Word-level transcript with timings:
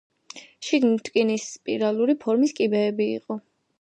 შიგნით 0.69 1.11
რკინის 1.11 1.45
სპირალური 1.59 2.17
ფორმის 2.25 2.57
კიბეები 2.61 3.09
იყო. 3.19 3.43